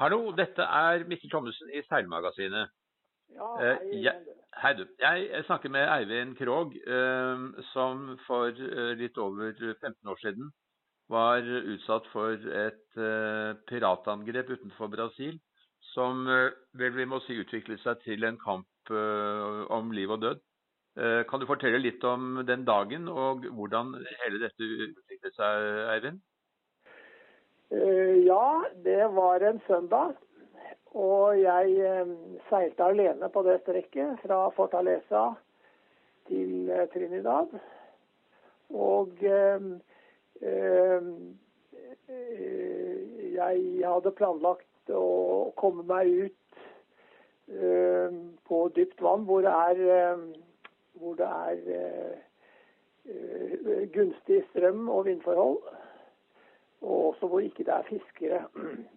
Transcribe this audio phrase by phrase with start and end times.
[0.00, 2.70] Hallo, dette er Mikkel Thommessen i Seilmagasinet.
[3.34, 4.86] Ja, Eh, hei, jeg- Hei, du.
[4.98, 10.50] Jeg snakker med Eivind Krogh, eh, som for eh, litt over 15 år siden
[11.08, 15.38] var utsatt for et eh, piratangrep utenfor Brasil,
[15.94, 18.66] som vel vi må si utviklet seg til en kamp
[19.70, 20.40] om liv og død.
[21.28, 23.94] Kan du fortelle litt om den dagen, og hvordan
[24.24, 26.20] hele dette utviklet seg, Eivind?
[27.70, 30.12] Eh, ja, det var en søndag.
[30.90, 32.08] Og jeg eh,
[32.48, 35.28] seilte alene på det strekket fra Fortaleza
[36.26, 37.52] til eh, Trinidad.
[38.74, 39.60] Og eh,
[40.42, 41.02] eh,
[43.36, 46.36] jeg hadde planlagt å komme meg ut
[48.46, 50.18] på dypt vann hvor det er,
[50.98, 51.56] hvor det er
[53.94, 55.58] gunstig strøm og vindforhold.
[56.80, 58.44] Og også hvor ikke det er fiskere.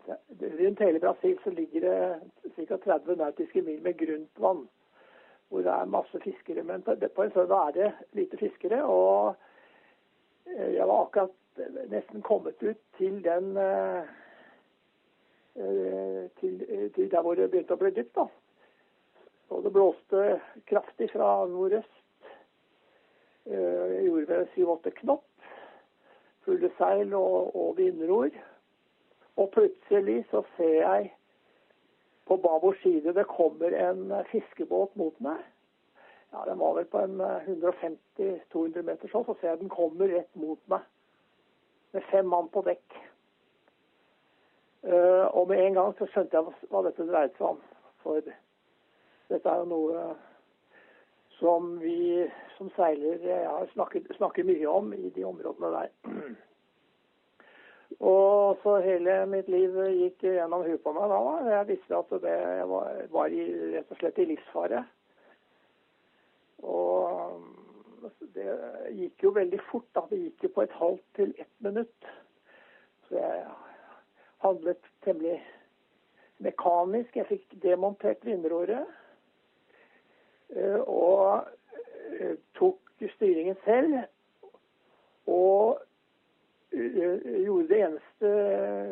[0.60, 2.78] Rundt hele Brasil så ligger det ca.
[2.78, 4.68] 30 nautiske mil med grunt vann.
[5.50, 6.64] Hvor det er masse fiskere.
[6.64, 8.84] Men på en søndag er det lite fiskere.
[8.84, 9.36] Og
[10.48, 11.30] eh, jeg var akkurat
[11.92, 14.08] nesten kommet ut til den eh,
[15.56, 16.64] eh, til,
[16.96, 18.16] til der hvor det begynte å bli dypt.
[18.16, 18.28] da.
[19.54, 22.00] Og det blåste kraftig fra nordøst.
[23.46, 25.28] Eh, Jeg gjorde vel syv-åtte knop
[26.46, 28.30] fulle seil og, og vindror.
[29.36, 31.14] Og plutselig så ser jeg
[32.28, 35.42] på babord side det kommer en fiskebåt mot meg.
[36.34, 39.26] Ja, Den var vel på en 150-200 meter sånn.
[39.28, 40.86] Så ser jeg den kommer rett mot meg.
[41.94, 42.96] Med fem mann på dekk.
[44.84, 47.60] Eh, og med en gang så skjønte jeg hva- dette dreide seg om.
[48.04, 48.20] For
[49.30, 50.16] dette er jo noe
[51.40, 55.94] som vi som seilere har snakket, snakker mye om i de områdene der.
[58.00, 61.20] Og så hele mitt liv gikk gjennom huet på meg da.
[61.52, 62.38] Jeg visste at det
[63.14, 63.44] var i,
[63.76, 64.82] rett og slett i livsfare.
[66.64, 67.44] Og
[68.34, 68.48] det
[68.98, 69.90] gikk jo veldig fort.
[69.94, 70.06] da.
[70.10, 72.10] Det gikk jo på et halvt til ett minutt.
[73.08, 73.46] Så jeg
[74.44, 75.38] handlet temmelig
[76.44, 77.16] mekanisk.
[77.16, 78.90] Jeg fikk demontert vindroret.
[80.56, 81.48] Eh, og
[82.20, 82.80] eh, tok
[83.16, 83.98] styringen selv.
[85.28, 85.80] Og
[86.74, 88.32] eh, gjorde det eneste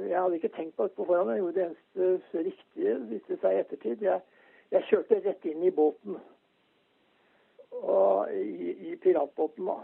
[0.09, 3.55] Jeg hadde ikke tenkt på det på forhånd, jeg gjorde det eneste riktige, viste seg
[3.55, 4.05] i ettertid.
[4.07, 4.21] Jeg,
[4.71, 6.19] jeg kjørte rett inn i båten.
[7.71, 9.79] Og i, i piratbåten, da.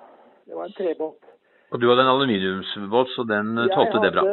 [0.48, 1.34] Det var en trebåt.
[1.72, 4.24] Og du hadde en aluminiumsbåt, så den tålte det bra.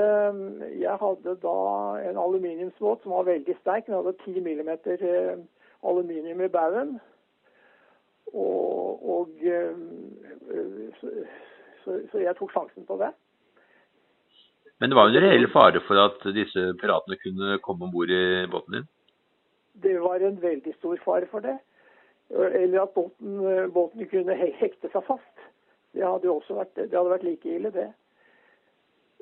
[0.78, 1.56] Jeg hadde da
[2.10, 3.86] en aluminiumsbåt som var veldig sterk.
[3.86, 5.40] Den hadde 10 millimeter eh,
[5.82, 7.00] aluminium i baugen.
[8.34, 9.76] Og, og eh,
[11.00, 11.12] så,
[11.84, 13.12] så, så jeg tok sjansen på det.
[14.82, 18.10] Men det var jo en reell fare for at disse piratene kunne komme om bord
[18.10, 18.88] i båten din?
[19.84, 21.54] Det var en veldig stor fare for det.
[22.34, 23.38] Eller at båten,
[23.72, 25.44] båten kunne hekte seg fast.
[25.94, 27.90] Det hadde jo også vært, det hadde vært like ille, det.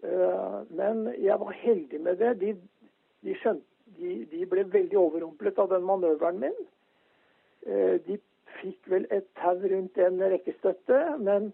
[0.02, 2.32] Eh, Men jeg var heldig med det.
[2.40, 2.54] De,
[3.26, 3.66] de, skjønte,
[3.98, 6.56] de, de ble veldig overrumplet av den manøveren min.
[7.66, 8.18] Eh, De
[8.62, 11.52] fikk vel et tau rundt en rekkestøtte, men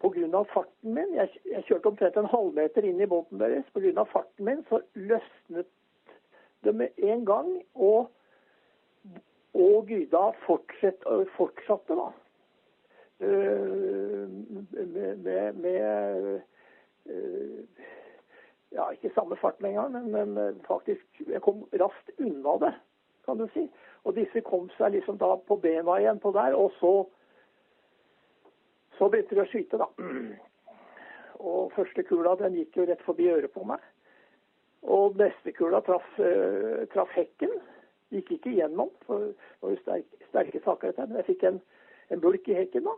[0.00, 0.42] pga.
[0.54, 3.68] farten min Jeg, jeg kjørte omtrent en halvmeter inn i båten deres.
[3.74, 4.06] Pga.
[4.12, 5.68] farten min så løsnet
[6.64, 7.52] det med en gang.
[7.74, 8.10] Og,
[9.54, 12.10] og Gyda fortsett, fortsatte, da.
[13.20, 14.28] Uh,
[14.72, 16.40] Med, med, med
[17.04, 17.90] uh,
[18.72, 22.70] Ja, ikke samme fart med en gang, men, men faktisk Jeg kom raskt unna det,
[23.26, 23.66] kan du si.
[24.04, 26.94] Og disse kom seg liksom da på bena igjen på der, og så
[29.00, 29.86] så begynte de å skyte, da.
[31.40, 33.80] Og første kula den gikk jo rett forbi øret på meg.
[34.92, 37.54] Og neste kula traff, uh, traff hekken.
[38.12, 41.06] Gikk ikke gjennom, for det var jo sterke, sterke saker dette.
[41.08, 41.60] Men jeg fikk en,
[42.12, 42.96] en bulk i hekken da.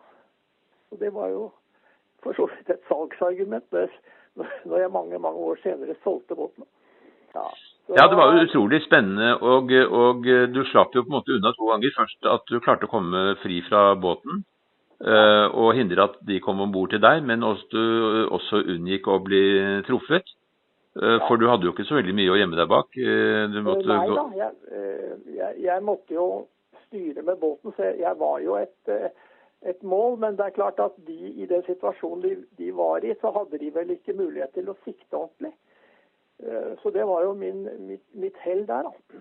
[0.90, 1.44] Og det var jo
[2.22, 3.78] for så vidt et salgsargument
[4.64, 6.66] når jeg mange, mange år senere solgte båten.
[7.34, 7.46] Ja,
[7.86, 10.24] så- Ja, det var jo utrolig spennende, og, og
[10.54, 11.94] du slapp jo på en måte unna to ganger.
[11.96, 14.44] Først at du klarte å komme fri fra båten
[15.02, 19.08] eh, og hindre at de kom om bord til deg, men også du også unngikk
[19.10, 19.42] å bli
[19.88, 20.24] truffet.
[20.94, 22.96] Eh, for du hadde jo ikke så veldig mye å gjemme deg bak.
[23.00, 26.26] Eh, du måtte Nei da, jeg, eh, jeg, jeg måtte jo
[26.86, 29.08] styre med båten, så jeg, var jo et, eh,
[29.72, 30.18] et mål.
[30.20, 33.58] Men det er klart at de i den situasjonen de, de var i, så hadde
[33.62, 35.54] de vel ikke mulighet til å sikte ordentlig.
[36.40, 39.18] Eh, Så det var jo min, mitt, mitt hell der, da.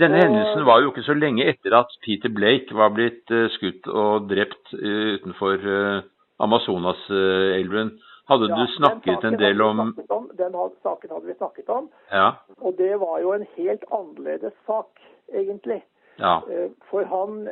[0.00, 3.86] Denne hendelsen var jo ikke så lenge etter at Peter Blake var blitt eh, skutt
[3.92, 6.02] og drept eh, utenfor eh,
[6.40, 7.90] Amazonas-elven.
[8.30, 10.52] Hadde Ja, du snakket en del om om Den
[10.82, 12.32] saken hadde vi snakket om, Ja.
[12.60, 14.88] og det var jo en helt annerledes sak,
[15.34, 15.82] egentlig.
[16.18, 16.40] ja.
[16.50, 17.48] Eh, For han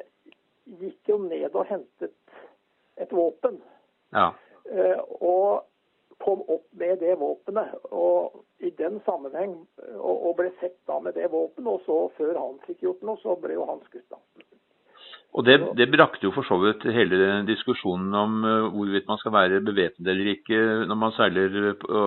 [0.81, 2.13] gikk jo ned og hentet
[2.97, 3.61] et våpen.
[4.13, 4.31] ja.
[4.73, 5.65] eh, Og
[6.25, 7.75] kom opp med det våpenet.
[7.91, 9.57] Og i den sammenheng
[9.97, 11.73] og, og ble sett da med det våpenet.
[11.73, 14.21] Og så, før han fikk gjort noe, så ble jo han skutt, da.
[15.31, 19.35] Og det, det brakte jo for så vidt hele diskusjonen om eh, hvorvidt man skal
[19.37, 20.59] være bevæpnet eller ikke
[20.91, 22.01] når man seiler på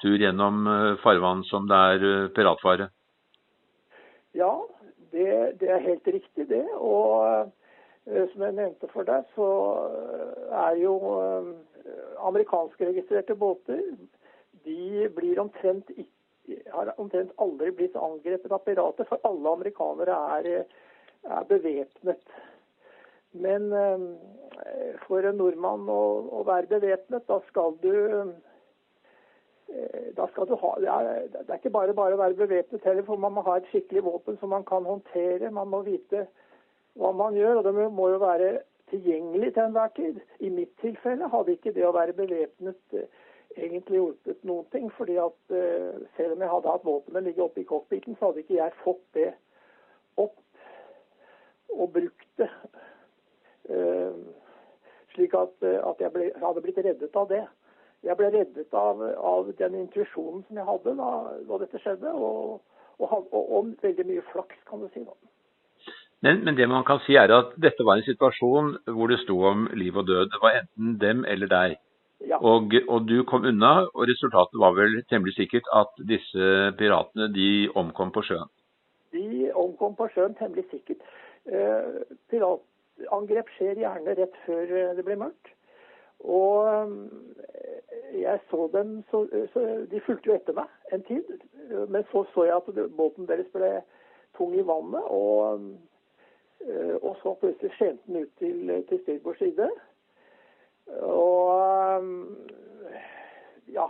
[0.00, 2.88] tur gjennom eh, farvann som det er eh, piratfare.
[4.34, 4.54] Ja,
[5.12, 5.28] det,
[5.60, 6.64] det er helt riktig, det.
[6.80, 7.52] Og
[8.04, 9.46] som jeg nevnte for deg, så
[10.64, 10.96] er jo
[12.28, 13.80] amerikanskregistrerte båter
[14.64, 15.90] De blir omtrent
[16.72, 20.64] har omtrent aldri blitt angrepet av pirater, for alle amerikanere er,
[21.24, 22.34] er bevæpnet.
[23.34, 24.02] Men eh,
[25.06, 26.02] for en nordmann å,
[26.38, 28.34] å være bevæpnet, da skal du eh,
[30.14, 33.06] da skal du ha, det er, det er ikke bare bare å være bevæpnet heller,
[33.08, 35.50] for man må ha et skikkelig våpen som man kan håndtere.
[35.50, 36.28] Man må vite
[37.00, 38.52] hva man gjør, og det må jo være
[38.94, 40.20] tilgjengelig til enhver tid.
[40.40, 43.08] I mitt tilfelle hadde ikke det å være bevæpnet eh,
[43.56, 44.92] egentlig hjulpet noen ting.
[44.92, 48.44] fordi at eh, selv om jeg hadde hatt våpenet ligge oppe i cockpiten, så hadde
[48.44, 49.32] ikke jeg fått det
[50.16, 50.38] opp
[51.74, 52.50] og brukt det.
[53.68, 54.22] Eh,
[55.14, 57.44] slik at, at jeg ble, hadde blitt reddet av det.
[58.04, 61.10] Jeg ble reddet av, av den intuisjonen som jeg hadde da,
[61.48, 62.60] da dette skjedde, og,
[62.98, 65.06] og, og, og veldig mye flaks, kan du si.
[65.06, 65.33] da.
[66.24, 69.36] Men, men det man kan si er at dette var en situasjon hvor det sto
[69.44, 70.30] om liv og død.
[70.32, 71.74] Det var enten dem eller deg.
[72.24, 72.38] Ja.
[72.40, 77.68] Og, og du kom unna, og resultatet var vel temmelig sikkert at disse piratene de
[77.76, 78.48] omkom på sjøen.
[79.12, 81.04] De omkom på sjøen temmelig sikkert.
[81.44, 82.00] Eh,
[82.32, 85.52] piratangrep skjer gjerne rett før eh, det blir mørkt.
[86.24, 91.34] Og eh, jeg så dem så, så De fulgte jo etter meg en tid.
[91.92, 93.74] Men så så jeg at båten deres ble
[94.38, 95.04] tung i vannet.
[95.12, 95.68] Og,
[97.02, 99.70] og så plutselig skjente den ut til, til styrbord side.
[101.02, 101.60] Og
[102.00, 103.02] eh,
[103.74, 103.86] ja.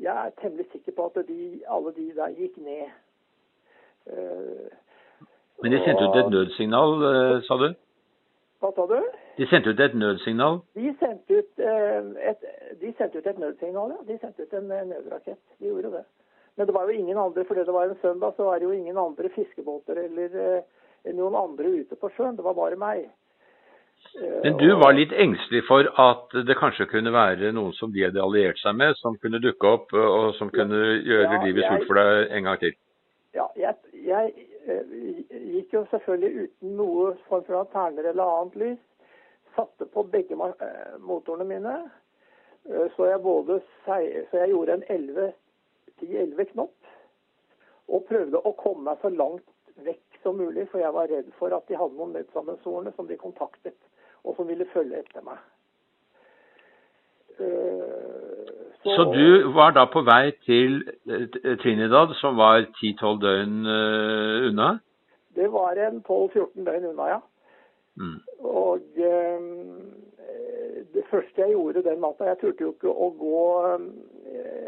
[0.00, 2.90] Jeg er temmelig sikker på at de, alle de der gikk ned.
[4.06, 4.66] Eh,
[5.62, 7.70] Men de sendte ut et nødsignal, eh, sa du?
[8.60, 8.98] Hva sa du?
[9.38, 10.60] De sendte ut et nødsignal?
[10.74, 12.44] De sendte ut, eh, et,
[12.80, 14.04] de sendte ut et nødsignal, ja.
[14.12, 15.40] De sendte ut en eh, nødrakett.
[15.58, 16.04] De gjorde det.
[16.56, 18.76] Men det var jo ingen andre, fordi det var en søndag, så var det jo
[18.76, 20.62] ingen andre fiskebåter eller eh,
[21.14, 22.36] noen andre ute på sjøen.
[22.36, 23.06] Det var bare meg.
[24.14, 28.04] Eh, Men du var litt engstelig for at det kanskje kunne være noen som de
[28.06, 31.68] hadde alliert seg med, som kunne dukke opp, eh, og som kunne gjøre Ja, livet
[31.68, 32.76] surt for deg en gang til?
[33.36, 33.74] Ja, jeg,
[34.06, 34.32] jeg
[34.66, 34.96] eh,
[35.54, 38.82] gikk jo selvfølgelig uten noe form for terner eller annet lys.
[39.56, 40.36] Satte på begge
[41.00, 41.76] motorene mine.
[42.96, 45.30] Så jeg, både, så jeg gjorde en 11
[46.02, 46.90] 10-11 knopp.
[47.88, 49.46] Og prøvde å komme meg så langt
[49.86, 53.18] vekk som mulig, for jeg var redd for at de hadde noen medsammensvorne som de
[53.20, 53.76] kontaktet,
[54.26, 55.38] og som ville følge etter meg.
[57.36, 60.80] Så, Så du var da på vei til
[61.10, 64.68] eh, Trinidad, som var 10-12 døgn eh, unna?
[65.36, 67.20] Det var en 12-14 døgn unna, ja.
[68.00, 68.18] Mm.
[68.40, 69.46] Og eh,
[70.94, 73.86] det første jeg gjorde den natta Jeg turte jo ikke å gå eh,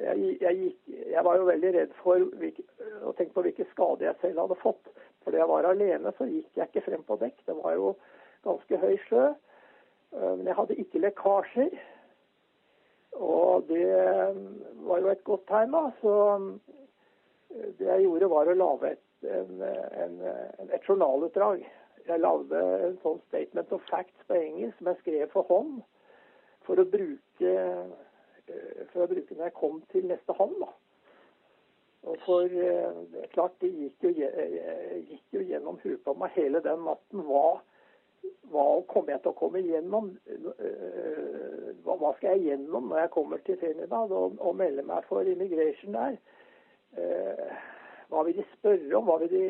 [0.09, 2.65] jeg, jeg, gikk, jeg var jo veldig redd for hvilke,
[3.05, 4.93] å tenke på hvilke skader jeg selv hadde fått.
[5.29, 7.43] Fordi jeg var alene, så gikk jeg ikke frem på dekk.
[7.45, 7.93] Det var jo
[8.49, 9.27] ganske høy sjø.
[10.17, 11.75] Eh, Men jeg hadde ikke lekkasjer.
[13.19, 14.41] Og det eh,
[14.89, 15.85] var jo et godt tegn, da.
[16.01, 16.15] Så
[17.53, 20.25] eh, det jeg gjorde, var å lage et, en,
[20.73, 21.67] et journalutdrag.
[22.09, 25.83] Jeg lagde en sånn statement of facts på engelsk som jeg skrev for hånd
[26.65, 27.53] for å bruke,
[28.49, 30.57] eh, for å bruke når jeg kom til neste havn.
[30.65, 30.73] da.
[32.03, 36.37] For eh, det er klart, det gikk jo, eh, gikk jo gjennom huet på meg
[36.37, 37.25] hele den natten.
[37.27, 37.59] Hva,
[38.53, 40.13] hva kommer jeg til å komme igjennom?
[40.29, 45.27] Eh, Hva, skal jeg gjennom når jeg kommer til Trinidad og, og melder meg for
[45.27, 46.19] immigration der?
[48.09, 49.09] Hva vil de spørre om?
[49.09, 49.45] Hva vil de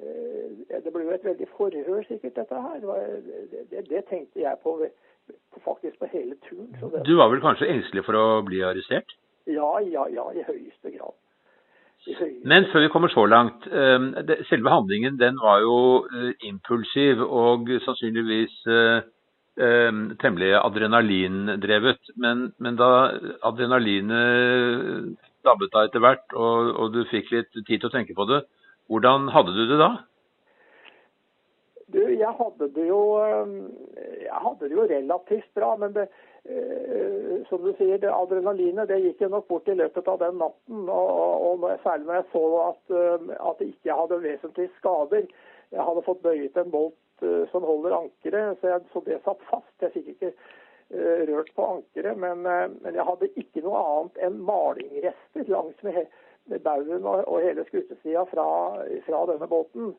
[0.00, 2.80] Det ble jo et veldig forhør sikkert, dette her.
[2.80, 4.76] Det, det, det, tenkte jeg på,
[5.64, 6.70] faktisk på hele turen.
[6.80, 9.16] Så det, Du var vel kanskje engstelig for å bli arrestert?
[9.50, 11.19] ja, ja, ja, i høyeste grad.
[12.48, 13.66] Men før vi kommer så langt.
[13.66, 19.00] eh, Selve handlingen den var jo eh, impulsiv og sannsynligvis eh,
[20.22, 22.00] temmelig adrenalindrevet.
[22.16, 23.10] Men, men da
[23.44, 28.26] adrenalinet dabbet av etter hvert, og, og du fikk litt tid til å tenke på
[28.28, 28.44] det,
[28.88, 29.90] hvordan hadde du det da?
[31.90, 36.06] Du, jeg hadde det jo Jeg hadde det jo relativt bra, men det,
[37.50, 40.86] som du sier, det adrenalinet det gikk jo nok bort i løpet av den natten.
[40.86, 45.28] Og, og, Særlig når jeg så at, eh, at det ikke hadde vesentlige skader.
[45.70, 49.44] Jeg hadde fått bøyet en bolt uh, som holder ankeret, så, jeg, så det satt
[49.46, 49.74] fast.
[49.84, 54.18] Jeg fikk ikke uh, rørt på ankeret, men, uh, men, jeg hadde ikke noe annet
[54.26, 56.00] enn malingrester langs med,
[56.50, 58.48] med baugen og, og, hele skutesida fra,
[59.06, 59.92] fra denne båten.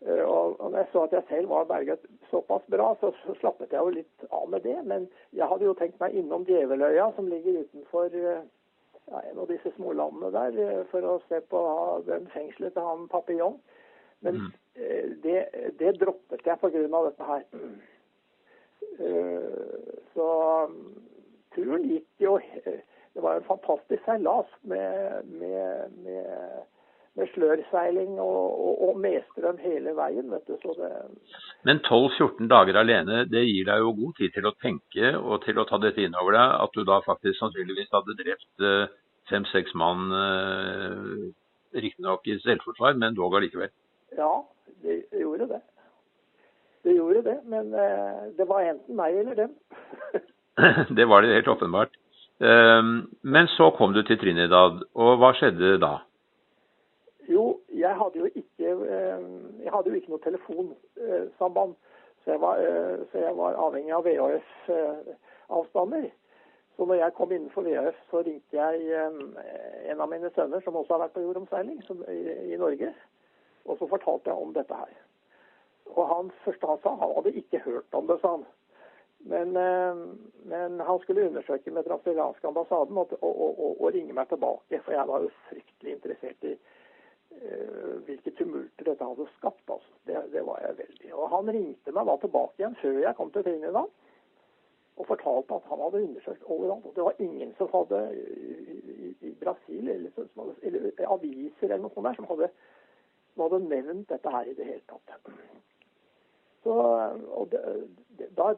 [0.00, 3.92] Og når jeg så at jeg selv var berget såpass bra, så, slappet jeg jo
[3.98, 4.78] litt av med det.
[4.88, 9.72] Men jeg hadde jo tenkt meg innom Djeveløya, som ligger utenfor ja, en av disse
[9.76, 11.60] smålandene der, for å se på
[12.08, 13.60] den fengselet til han Papillon.
[14.24, 14.48] Men mm.
[15.24, 15.38] det,
[15.80, 17.04] det, droppet jeg pga.
[17.10, 17.44] dette her.
[20.14, 20.26] Så
[21.54, 22.38] turen gikk jo
[23.10, 26.60] Det var en fantastisk seilas med, med, med
[27.18, 30.30] med slørseiling og, og, og medstrøm hele veien.
[30.30, 30.56] vet du.
[30.78, 30.90] Det...
[31.66, 35.58] Men 12-14 dager alene, det gir deg jo god tid til å tenke og til
[35.58, 38.66] å ta dette inn over deg, at du da faktisk sannsynligvis hadde drept
[39.30, 40.10] fem-seks mann,
[41.74, 43.70] riktignok i selvforsvar, men dog allikevel.
[44.16, 44.32] Ja,
[44.82, 45.60] det, det, gjorde det.
[46.84, 49.56] Det gjorde det, men eh, det var enten meg eller dem.
[50.98, 51.96] det var det helt åpenbart.
[52.40, 55.98] Um, men så kom du til Trinidad, og hva skjedde da?
[57.30, 59.26] Jo, jeg hadde jo ikke, eh,
[59.64, 61.76] jeg hadde jo ikke noe telefonsamband.
[62.24, 66.10] Så jeg, var, eh, så jeg var avhengig av VHF-avstander.
[66.76, 68.74] Så når jeg kom innenfor VHF, så ringte jeg
[69.92, 72.92] en av mine sønner, som også har vært på jordomseiling i, Norge.
[73.66, 74.94] Og så fortalte jeg om dette her.
[75.90, 78.46] Og han første han sa, han hadde ikke hørt om det, sa han.
[79.20, 79.96] Men, eh,
[80.42, 84.80] men han skulle undersøke med den brasilianske ambassaden og, og, og, og, ringe meg tilbake.
[84.84, 86.54] For jeg var jo fryktelig interessert i
[88.06, 89.64] hvilke tumulter dette hadde skapt.
[89.70, 89.92] Altså.
[90.06, 91.12] Det, det, var jeg veldig.
[91.14, 93.92] Og han ringte meg da tilbake igjen før jeg kom til Trinidad.
[95.00, 96.90] Og fortalte at han hadde undersøkt overalt.
[96.90, 98.50] Og det var ingen som hadde i,
[98.96, 102.50] i, i Brasil eller, hadde, eller, aviser eller noe sånt der, som hadde
[103.34, 105.30] som hadde nevnt dette her i det hele tatt.
[106.62, 106.72] Så,
[107.30, 107.60] og det,
[108.18, 108.52] det, da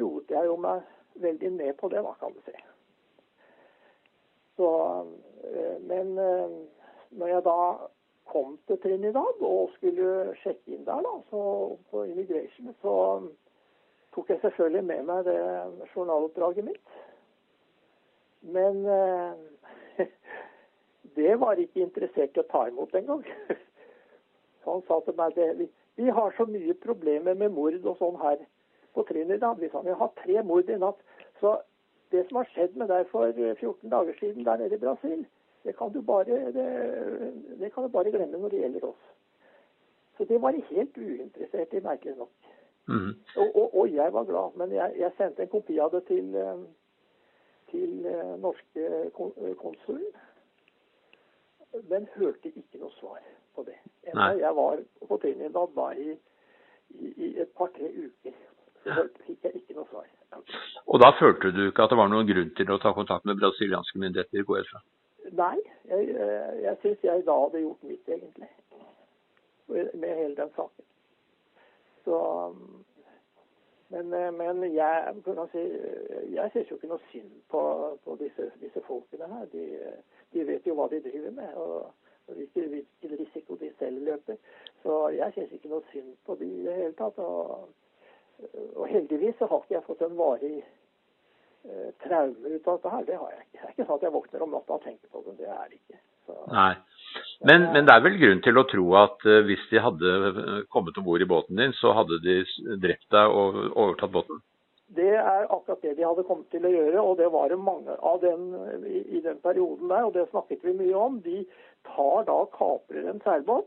[0.00, 0.82] roet jeg jo meg
[1.22, 2.56] veldig ned på det, da, kan du si.
[4.56, 4.70] Så,
[5.44, 6.56] eh, men eh,
[7.16, 7.60] når jeg da
[8.36, 11.42] kom til Trinidad og skulle sjekke inn der, da, så
[11.90, 12.94] på immigration, så
[14.14, 15.38] tok jeg selvfølgelig med meg det
[15.94, 16.98] journaloppdraget mitt.
[18.56, 20.04] Men eh,
[21.18, 23.24] det var ikke interessert i å ta imot engang.
[24.66, 28.20] Han sa til meg det, vi, vi har så mye problemer med mord og sånn
[28.20, 28.42] her
[28.96, 29.60] på Trinidad.
[29.62, 31.00] Vi sa vi har tre mord i natt.
[31.40, 31.56] Så
[32.12, 35.24] det som har skjedd med deg for 14 dager siden der nede i Brasil,
[35.66, 36.66] det kan du bare, det,
[37.60, 39.06] det kan du bare glemme når det gjelder oss.
[40.16, 42.52] Så det var de helt uinteressert i, merkelig nok.
[42.88, 43.14] Mm.
[43.36, 44.56] Og, og, og, jeg var glad.
[44.56, 46.62] Men jeg, jeg, sendte en kopi av det til, eh,
[47.70, 49.10] til eh, norske
[49.60, 50.04] konsul.
[51.90, 53.20] Men hørte ikke noe svar
[53.54, 53.76] på det.
[54.06, 56.14] Enda jeg var på Trinidad da i,
[56.94, 58.38] i, i et par-tre uker.
[58.86, 60.06] Så fikk jeg ikke noe svar.
[60.86, 63.38] Og da følte du ikke at det var noen grunn til å ta kontakt med
[63.40, 64.46] brasilianske myndigheter?
[64.46, 64.82] går jeg fra?
[65.32, 66.08] Nei, jeg,
[66.62, 68.50] jeg syns jeg da hadde gjort mitt, egentlig.
[69.68, 70.84] Med hele den saken.
[72.04, 72.18] Så
[73.88, 75.14] men, men jeg,
[75.52, 75.62] si,
[76.34, 77.62] jeg syns jo ikke noe synd på,
[78.04, 79.46] på disse, disse, folkene her.
[79.52, 79.66] De,
[80.34, 81.54] de, vet jo hva de driver med.
[81.54, 81.92] og
[82.26, 84.36] hvilken risiko de selv løper.
[84.82, 87.18] Så jeg syns ikke noe synd på de i det hele tatt.
[87.18, 87.68] Og,
[88.74, 90.56] og heldigvis så har ikke jeg fått en varig
[91.64, 93.06] eh, traume ut av dette her.
[93.06, 93.60] Det har jeg ikke.
[93.60, 95.36] Det er ikke sånn at jeg våkner om natta og tenker på det.
[95.40, 96.02] Det er det ikke.
[96.26, 96.72] Så, Nei.
[97.46, 100.58] Men, men, det er vel grunn til å tro at uh, hvis de hadde eh,
[100.72, 102.40] kommet om bord i båten din, så hadde de
[102.82, 104.42] drept deg og overtatt båten?
[104.96, 107.96] Det er akkurat det de hadde kommet til å gjøre, og det var det mange
[108.10, 108.52] av den
[108.86, 110.06] i, i den perioden der.
[110.06, 111.18] Og det snakket vi mye om.
[111.24, 111.42] De
[111.88, 113.66] tar da kaprer en seilbåt.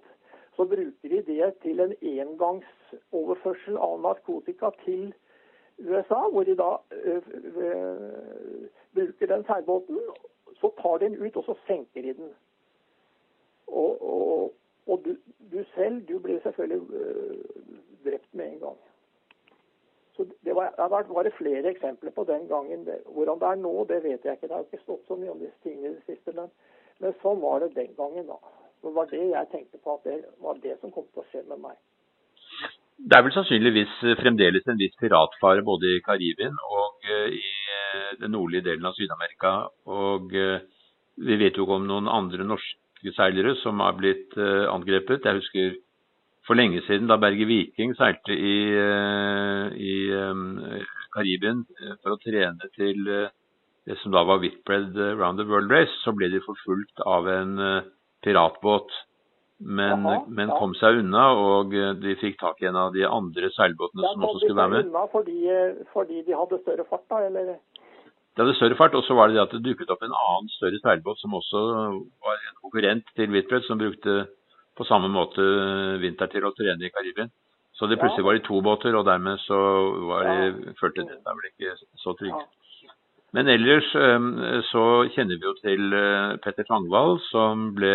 [0.56, 5.10] Så bruker de det til en engangsoverførsel av narkotika til
[5.80, 7.22] USA, hvor de da øh,
[7.56, 10.00] øh, bruker den seilbåten.
[10.62, 12.30] Så tar de den ut, og så senker de den.
[13.68, 14.54] Og, og,
[14.88, 15.16] og du,
[15.52, 17.44] du, selv, du blir selvfølgelig øh,
[18.06, 18.78] drept med en gang.
[20.16, 20.70] Så det var,
[21.06, 22.88] det var det flere eksempler på den gangen.
[23.06, 24.48] Hvordan det er nå, det vet jeg ikke.
[24.48, 26.32] Det har ikke stått så mye om disse tingene i det siste.
[26.32, 26.52] Men,
[27.00, 28.36] men sånn var det den gangen, da.
[28.84, 31.44] Det var det jeg tenkte på at det var det som kom til å skje
[31.48, 31.80] med meg.
[33.00, 38.10] Det er vel sannsynligvis fremdeles en viss piratfare både i Karibien og eh, i eh,
[38.20, 39.54] den nordlige delen av Syd-Amerika.
[39.88, 40.60] Og eh,
[41.24, 45.24] vi vet jo ikke om noen andre norske seilere som har blitt angrepet.
[45.24, 45.78] Jeg husker
[46.48, 51.64] for lenge siden da Berge Viking seilte i, eh, i, eh, Karibien
[52.04, 56.30] for å trene til det som da var Whitbread Round the World Race, så ble
[56.30, 57.56] de forfulgt av en
[58.22, 58.92] piratbåt.
[59.60, 60.56] Men, Jaha, men ja.
[60.56, 64.24] kom seg unna, og de fikk tak i en av de andre seilbåtene Ja, som
[64.24, 64.86] også skulle være med.
[64.88, 65.40] unna fordi,
[65.92, 67.20] fordi de hadde større fart, da?
[67.28, 67.58] Eller?
[68.36, 70.48] De hadde større fart, og så var det det at det dukket opp en annen
[70.54, 71.64] større seilbåt som også
[72.24, 74.16] var en konkurrent til Whitbread, som brukte
[74.80, 75.44] på samme måte
[76.00, 77.28] vinter til å trene i Karibien.
[77.76, 79.60] Så det plutselig var de to båter, og dermed så
[80.08, 82.46] var de, følte de seg vel ikke så trygge.
[83.36, 84.30] Men ellers eh,
[84.72, 87.92] så kjenner vi jo til eh, Petter Tangvall, som ble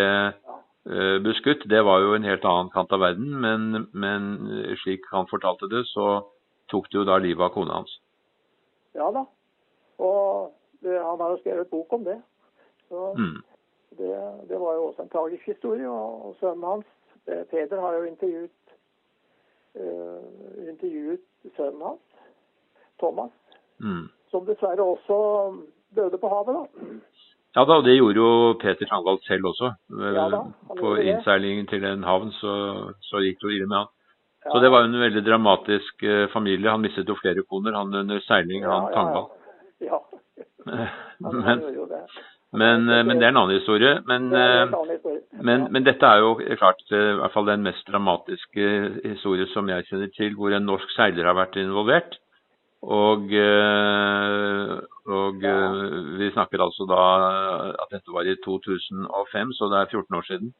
[0.89, 1.65] eh, beskutt.
[1.69, 5.85] Det var jo en helt annen kant av verden, men, men slik han fortalte det,
[5.91, 6.25] så
[6.71, 7.99] tok det jo da livet av kona hans.
[8.95, 9.25] ja da.
[9.99, 10.51] Og
[10.83, 12.21] det, han har jo skrevet bok om det.
[12.89, 13.41] Så Mm.
[13.97, 14.15] det,
[14.49, 15.89] det var jo også en tragisk historie.
[15.89, 16.85] Og, og sønnen hans,
[17.27, 18.51] eh, Peder, har jo intervjuet,
[19.75, 21.21] uh, intervjuet
[21.55, 22.01] sønnen hans,
[22.99, 23.31] Thomas,
[23.79, 24.07] Mm.
[24.31, 25.17] som dessverre også
[25.95, 26.63] døde på havet, da.
[27.55, 28.29] Ja da, og det gjorde jo
[28.61, 29.71] Peter Tangvald selv også.
[30.15, 30.41] Ja da,
[30.79, 32.55] på innseilingen til en havn så,
[33.07, 33.91] så gikk det jo ille med han.
[34.45, 34.51] Ja.
[34.51, 36.69] Så det var jo en veldig dramatisk eh, familie.
[36.69, 39.31] Han mistet jo flere koner, han under seiling, Ja, han Tangvall.
[39.85, 39.97] Ja.
[40.65, 41.61] Han,
[42.55, 43.95] Men, men, eh, men det er en annen historie.
[44.07, 45.21] Men, Det en eh, annen historie.
[45.43, 48.69] men, men dette er jo klart eh, i hvert fall den mest dramatiske
[49.03, 52.19] historie som jeg kjenner til, hvor en norsk seiler har vært involvert.
[52.85, 54.77] Og, eh,
[55.09, 55.55] og Ja.
[55.73, 57.01] eh, vi snakker altså da
[57.81, 60.53] at dette var i 2005, så det er 14 år siden.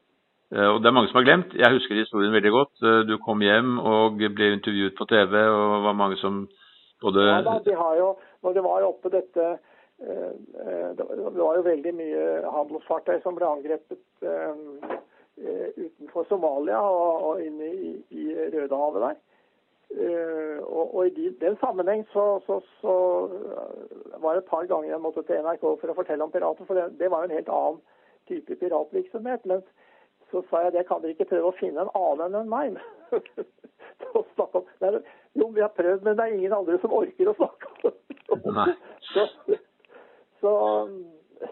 [0.52, 1.54] Eh, Og det er mange som har glemt.
[1.54, 2.76] Jeg husker historien veldig godt.
[2.84, 6.48] Eh, Du kom hjem og ble intervjuet på TV, og det var mange som
[7.02, 9.60] både Ja da, de har jo, når det var oppe dette
[10.02, 10.34] eh,
[10.66, 11.06] eh, Det
[11.46, 14.56] var jo veldig mye handelsfartøy som ble angrepet eh,
[15.46, 19.16] eh, utenfor Somalia og inne i, i Rødehavet der.
[19.94, 22.94] Eh, og, og i de, den sammenheng så, så, så
[23.32, 26.68] eh, var det et par ganger jeg måtte til NRK for å fortelle om pirater,
[26.68, 27.82] for det, det var jo en helt annen
[28.30, 29.46] type piratvirksomhet.
[29.48, 29.62] Men
[30.34, 32.76] så sa jeg det kan dere ikke prøve å finne en annen enn meg.
[34.82, 34.92] Nei,
[35.38, 38.74] jo, vi har prøvd, men det er ingen andre som orker å snakke om det.
[39.14, 39.24] Så,
[40.42, 40.52] så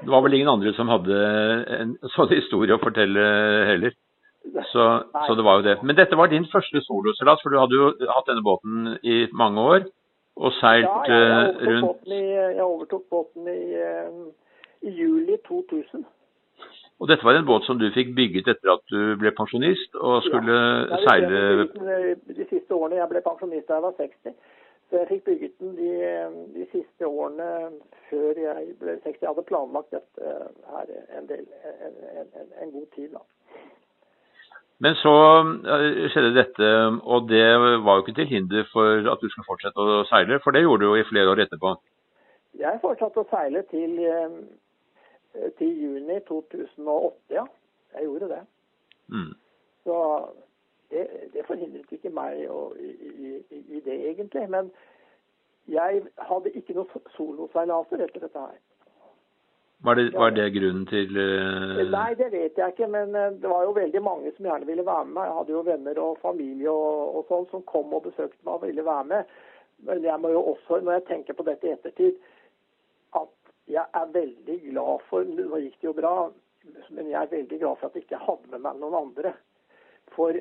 [0.01, 1.19] Det var vel ingen andre som hadde
[1.77, 3.23] en sånn historie å fortelle
[3.69, 3.95] heller.
[4.43, 4.85] Så,
[5.27, 5.77] så det var jo det.
[5.83, 9.61] Men dette var din første soloseilas, for du hadde jo hatt denne båten i mange
[9.61, 9.85] år.
[10.35, 14.93] Og seilt ja, ja, jeg, eh, rundt båten i, jeg overtok båten i, eh, i
[14.97, 16.05] juli 2000.
[16.99, 20.23] Og dette var en båt som du fikk bygget etter at du ble pensjonist og
[20.25, 20.57] skulle
[20.89, 24.35] har seile eh, De siste årene jeg ble pensjonist da jeg var 60.
[24.89, 25.93] Så jeg fikk bygget den de,
[26.57, 27.49] de siste årene
[28.09, 29.21] før jeg ble 60.
[29.21, 30.35] Jeg hadde planlagt dette
[30.73, 33.13] her en, del, en, en, en, en god tid.
[33.13, 33.21] da.
[34.83, 36.69] Men så eh, skjedde dette,
[37.07, 37.45] og det
[37.85, 40.83] var jo ikke til hinder for at du skulle fortsette å seile, for det gjorde
[40.83, 41.75] du jo i flere år etterpå.
[42.59, 47.45] Jeg fortsatte å seile til, eh, til juni 2008, ja.
[47.93, 48.41] Jeg gjorde det.
[49.13, 49.31] Mm.
[49.85, 49.95] Så
[50.91, 54.47] det, det forhindret ikke meg å, i, i, i, det, egentlig.
[54.49, 54.71] Men
[55.71, 58.57] jeg hadde ikke noen soloseilaser etter dette her.
[59.83, 61.81] Var, det, var det grunnen til uh...
[61.91, 64.85] Nei, det vet jeg ikke, men eh, det var jo veldig mange som gjerne ville
[64.87, 65.25] være med meg.
[65.27, 68.63] Jeg hadde jo venner og familie og, og sånn som kom og besøkte meg og
[68.63, 69.33] ville være med.
[69.83, 72.15] Men jeg må jo også, når jeg tenker på dette i ettertid,
[73.19, 73.33] at
[73.67, 76.15] jeg er veldig glad for Nå gikk det jo bra,
[76.95, 79.33] men jeg er veldig glad for at jeg ikke hadde med meg noen andre.
[80.15, 80.39] For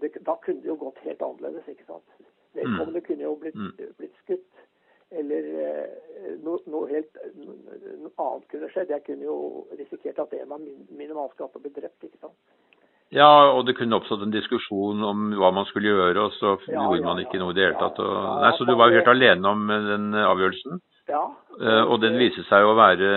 [0.00, 2.24] det, da kunne det jo gått helt annerledes, ikke sant.
[2.56, 3.92] Vedkommende kunne jo blitt, Mm.
[4.00, 4.64] blitt skutt.
[5.12, 6.05] Eller eh,
[6.46, 8.92] noe, noe helt noe annet kunne skjedd.
[8.94, 9.36] Jeg kunne jo
[9.78, 11.98] risikert at en av min, mine mannskaper ble drept.
[12.06, 12.36] ikke sant?
[13.14, 16.80] Ja, og det kunne oppstått en diskusjon om hva man skulle gjøre, og så Ja,
[16.80, 18.00] gjorde ja, man ikke noe i det hele tatt.
[18.02, 20.80] Og, nei, så du var jo helt alene om eh, den avgjørelsen.
[21.06, 21.20] Ja.
[21.60, 23.10] Eh, Og den viser seg å være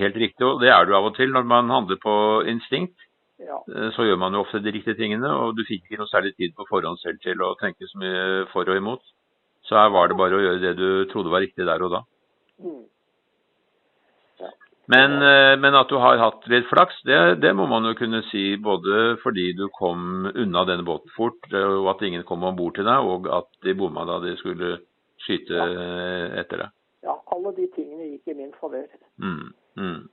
[0.00, 2.16] helt riktig, og det er du av og til når man handler på
[2.50, 2.98] instinkt.
[3.38, 3.60] Ja.
[3.70, 6.34] eh, Så gjør man jo ofte de riktige tingene, og du fikk ikke noe særlig
[6.36, 9.06] tid på forhånd selv til å tenke så mye for og imot.
[9.70, 12.02] Så her var det bare å gjøre det du trodde var riktig der og da.
[12.62, 12.84] Mm.
[14.86, 18.20] Men, eh, men at du har hatt litt flaks, det, det må man jo kunne
[18.28, 22.54] si både fordi du kom unna denne båten fort, eh, og at ingen kom om
[22.58, 24.76] bord til deg, og at de bomma da de skulle
[25.26, 25.88] skyte ja.
[26.42, 26.74] etter deg.
[27.08, 27.16] ja.
[27.34, 28.86] Alle de tingene gikk i min favør.
[29.18, 30.04] Mm, mm.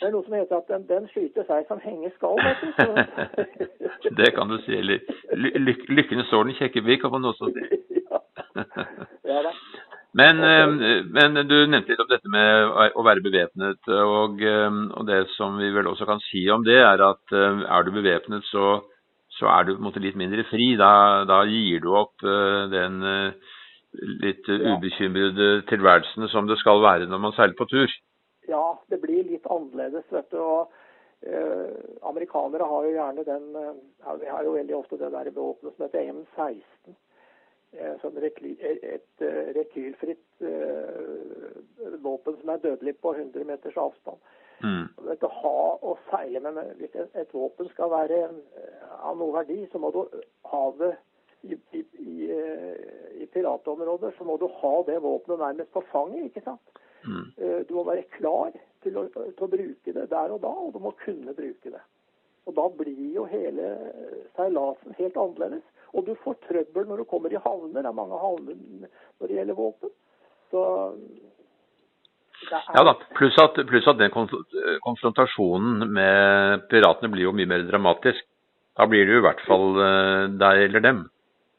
[0.00, 2.38] Det er noe som heter at den, den skyter seg som henger skal.
[4.18, 4.72] Det kan du si.
[4.78, 5.02] Eller
[5.36, 7.80] ly lyk lykken står den kjekke by, kan man også si.
[8.10, 8.22] ja.
[9.28, 9.52] ja da.
[10.12, 13.90] Men, eh, men du nevnte litt om dette med å være bevæpnet.
[13.94, 17.62] Og, eh, og det som vi vel også kan si om det, er at eh,
[17.62, 18.80] er du bevæpnet, så,
[19.38, 20.72] så er du på en måte litt mindre fri.
[20.80, 23.56] Da, da gir du opp eh, den eh,
[24.26, 27.90] litt ubekymrede tilværelsen som det skal være når man seiler på tur.
[28.50, 30.40] Ja, det blir litt annerledes, vet du.
[30.42, 30.72] og
[31.22, 31.70] eh,
[32.10, 36.10] Amerikanere har jo gjerne den Vi har jo veldig ofte det der våpenet som heter
[36.16, 36.98] M16.
[37.72, 40.42] Eh, som rekyl, et uh, rekylfritt
[42.02, 44.18] våpen som er dødelig på 100 meters avstand.
[44.64, 44.88] Mm.
[45.06, 48.18] Vet, å ha og seile med Hvis et, et våpen skal være
[48.98, 50.00] av noe verdi, så må du
[50.50, 50.90] ha det
[51.46, 52.16] i, i, i,
[53.22, 56.26] i piratområder så må du ha det våpenet nærmest på fanget.
[56.26, 56.82] ikke sant?
[57.06, 57.30] Mm.
[57.68, 58.50] Du må være klar
[58.84, 61.84] til å, til å, bruke det der og da, og du må kunne bruke det.
[62.48, 63.70] Og Da blir jo hele
[64.36, 65.64] seilasen helt annerledes.
[65.94, 67.82] Og du får trøbbel når du kommer i havner.
[67.82, 69.92] Det er mange havner når det gjelder våpen.
[70.50, 70.64] Så
[72.74, 78.24] ja da, pluss at, pluss at, den konfrontasjonen med piratene blir jo mye mer dramatisk.
[78.78, 81.02] Da blir det jo i hvert fall uh, deg eller dem.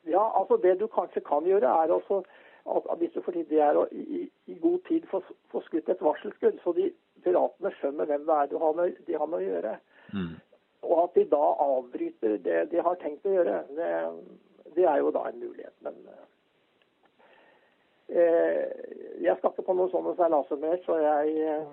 [0.10, 2.24] Ja, altså det du kanskje kan gjøre, er også
[2.72, 5.90] at hvis du får tid, det er å i, i god tid få, få, skutt
[5.90, 6.92] et varselskudd, så de
[7.26, 9.76] piratene skjønner hvem det er du har med, de har med å gjøre.
[10.14, 10.34] Mm.
[10.82, 13.92] Og at de da avbryter det de har tenkt å gjøre, det,
[14.76, 15.76] det er jo da en mulighet.
[15.86, 15.98] Men
[18.10, 18.66] eh,
[19.22, 21.66] jeg skal ikke på noen sånne seilaser mer, så jeg eh,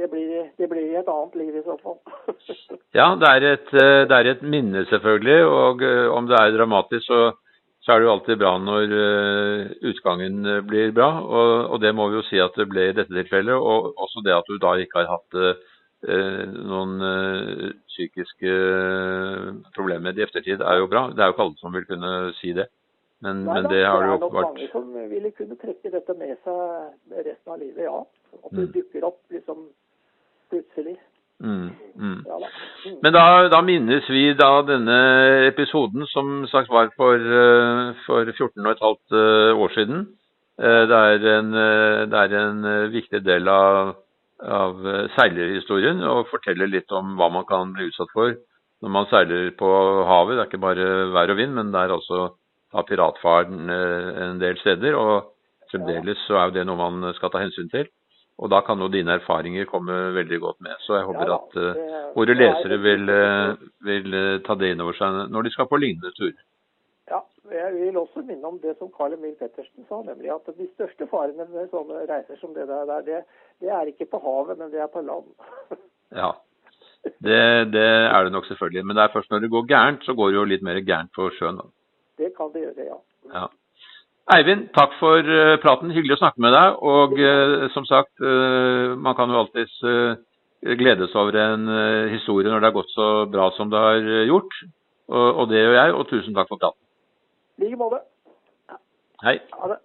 [0.00, 1.98] det blir, det blir, et annet liv i så fall.
[2.98, 5.40] ja, det er, et, eh, det er, et, minne selvfølgelig.
[5.48, 7.22] Og eh, om det er dramatisk, så,
[7.80, 8.96] så er det jo alltid bra når
[9.88, 11.10] utgangen blir bra.
[11.24, 13.56] Og, og, det må vi jo si at det ble i dette tilfellet.
[13.56, 15.71] Og også det at du da ikke har hatt Eh,
[16.02, 21.08] noen eh, psykiske eh, problemer i eftertid, er jo bra.
[21.14, 22.10] Det er jo ikke alle som vil kunne
[22.40, 22.66] si det.
[23.22, 26.18] Men, Nei, men det har jo Det er nok mange som ville kunne trekke dette
[26.18, 28.02] med seg resten av livet, ja.
[28.40, 28.72] At det mm.
[28.74, 29.68] dukker opp liksom
[30.50, 30.96] plutselig.
[31.42, 32.18] Mm, mm.
[32.26, 32.50] Ja, da.
[32.86, 32.98] Mm.
[33.02, 34.98] Men da, da, minnes vi da denne
[35.46, 37.22] episoden som sagt var for,
[38.06, 39.22] for 14 15
[39.54, 40.06] år siden.
[40.62, 41.54] Det er, en,
[42.10, 43.94] det er en viktig del av
[44.42, 48.34] av eh, seilerhistorien og forteller litt om hva man kan bli utsatt for
[48.82, 49.68] når man seiler på
[50.08, 50.36] havet.
[50.36, 52.22] Det er ikke bare vær og vind, men det er også
[52.72, 54.98] av piratfaren eh, en del steder.
[54.98, 57.90] Og fremdeles så er jo det noe man skal ta hensyn til.
[58.42, 60.74] Og da kan jo dine erfaringer komme veldig godt med.
[60.82, 61.82] Så jeg håper at uh,
[62.16, 63.10] våre lesere vil,
[63.86, 66.40] vil ta det inn over seg når de skal på lignende turer.
[67.52, 71.06] Jeg vil også minne om det som Carl Emil Pettersen sa, nemlig at de største
[71.10, 73.20] farene med sånne reiser som det der, det,
[73.60, 75.28] det er ikke på havet, men det er på land.
[76.20, 76.30] ja,
[77.04, 77.40] det,
[77.74, 78.84] det, er det nok selvfølgelig.
[78.86, 81.12] Men det er først når det går gærent, så går det jo litt mer gærent
[81.16, 81.60] på sjøen.
[81.60, 81.68] Da.
[82.22, 82.98] Det kan det gjøre, ja.
[83.34, 83.46] ja.
[84.32, 85.90] Eivind, takk for uh, praten.
[85.92, 86.76] Hyggelig å snakke med deg.
[86.88, 89.74] Og eh, som sagt, eh, man kan jo alltids
[90.78, 91.66] gledes over en
[92.12, 94.54] historie når det har gått så bra som det har gjort.
[95.10, 96.81] Og, og det gjør jeg, og tusen takk for praten.
[97.58, 98.00] I like måte.
[99.22, 99.38] Hei.
[99.52, 99.78] Ha det.